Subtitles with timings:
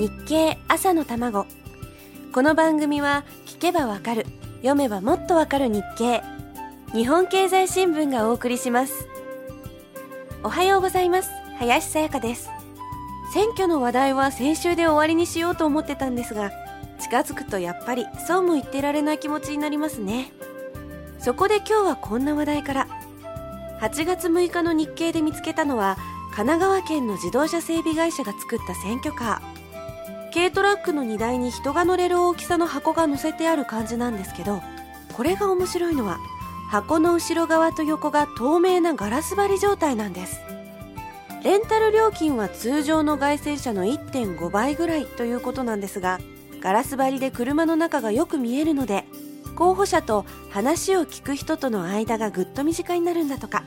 [0.00, 1.46] 日経朝の卵。
[2.32, 4.24] この番組は聞けばわかる
[4.62, 6.22] 読めばもっとわかる日経。
[6.94, 9.06] 日本経済新聞がお送りします。
[10.42, 11.28] おはようございます。
[11.58, 12.48] 林さやかです。
[13.34, 16.50] 選挙の話題は先週で終わりにしようと思ってたんですが
[16.98, 20.32] 近づくとやっぱりそうも言ってられない気持ちになりますね。
[21.18, 22.88] そこで今日はこんな話題から。
[23.82, 25.98] 8月6日の日経で見つけたのは
[26.34, 29.59] 神奈川県の自動車整備会社が作った選挙カー。
[30.32, 34.62] 軽トラックの荷台に人が乗れる大きさの箱が載せてある感じなんですけど
[35.12, 36.18] これが面白いのは
[36.70, 40.40] 箱の後ろ側と横が透明なガラス張り状態なんです。
[41.42, 46.20] レンタル料金は通常の外線車の1.5倍ぐらいということなんですが
[46.60, 49.06] ガラス張りで車の中がよく見えるので
[49.56, 53.64] 候補者と話を聞く人との間がぐっと身近になるんだとか。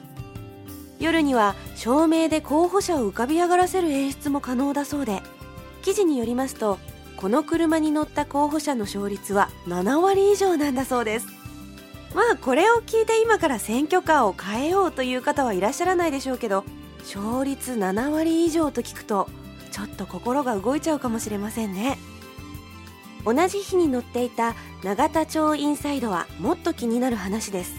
[0.99, 5.21] 夜には照明で候補者を浮かび上がらせる演出も可能だそうで
[5.83, 6.79] 記事によりますと
[7.17, 11.27] この車に乗った候補者の勝率は7割以上なんだそうです。
[12.15, 16.63] まあこれを聞いて今から選挙カーを変えようという方はいらっしゃらないでしょうけど
[16.99, 19.29] 勝率7割以上と聞くと
[19.71, 21.97] ちょっと心が動いちゃうかもしれませんね。
[23.25, 24.53] 同じ日に乗っていた
[24.83, 27.73] 永田町インサイドはもっと気になる話です。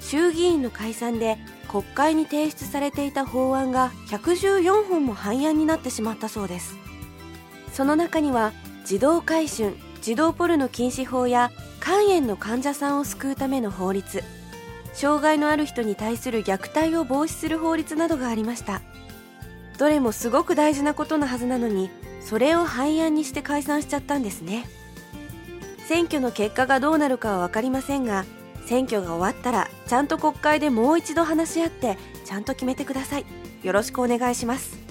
[0.00, 6.85] 衆議院の解散で国会に提出されていた法案が114本も廃案になってしまったそうです。
[7.76, 8.54] その中には
[8.86, 11.50] 児童回春児童ポルノ禁止法や
[11.82, 14.24] 肝炎の患者さんを救うための法律
[14.94, 18.80] 障害のある人に対する虐待を防止する法律などがありました。
[19.76, 21.90] どれもすごく大事なことのはずなのに
[22.22, 24.64] それを廃案にして解散しちゃったんですね。
[25.86, 28.24] 選挙の結果がどうなるかは分かりませんが
[28.64, 33.26] 選挙が終わったらちゃんと国会でもう一度話し合ってちゃんと決めてください。
[33.62, 34.85] よろしくお願いします。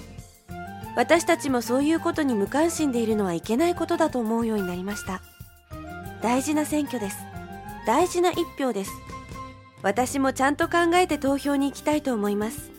[0.96, 5.20] 私たちもそういうことに無関心でいるのはいけないことだと思うようになりました。
[6.22, 7.18] 大事な選挙です。
[7.86, 8.92] 大事な一票です。
[9.82, 12.72] 私もちゃんと考えて投票に行きたいと思います。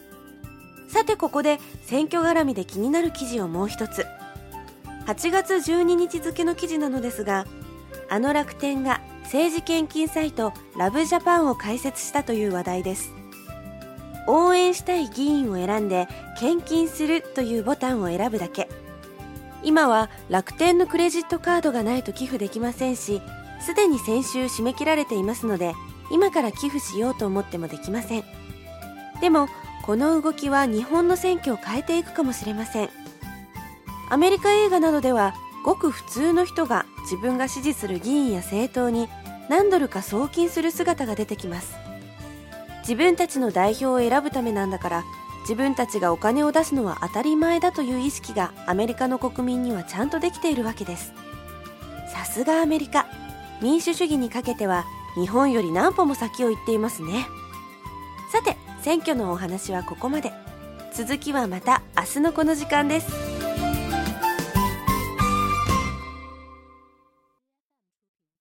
[0.90, 4.06] さてここで選挙絡みで気になる記事をもう一つ。
[5.06, 7.46] 8月12日付の記事なのですが
[8.10, 13.12] あの楽天が政治献金サイトラブジャパンを開設したという話題です。
[14.28, 16.08] 応援したい議員を選んで
[16.40, 18.70] 献金するというボタンを選ぶだけ。
[19.64, 23.22] 今は楽天のクレジットカードがないと寄付できませんし
[23.60, 25.74] すでに先週締め切られていますので
[26.12, 28.24] 今から寄付しようと思ってもできません。
[29.20, 29.48] でも
[29.84, 32.90] この動きは日本の選挙を変えていくかもしれません。
[34.10, 35.34] アメリカ映画などでは
[35.66, 39.10] ごく普通の人が自分が支持する議員や政党に
[39.50, 41.87] 何ドルか送金する姿が出てきます。
[42.88, 45.04] 自分たちの代表を選ぶためなんだから
[45.42, 51.14] 自分たちがお金を出すのは当たり前だという意識がアメリカの国民にはちゃんとできているわけです。
[52.14, 53.06] さすがアメリカ。
[53.62, 57.28] 民主主義にかけては日本より何歩も先を行っていますね。
[58.32, 60.32] さて選挙のお話はここまで。
[60.94, 63.27] 続きはまた明日のこの時間です。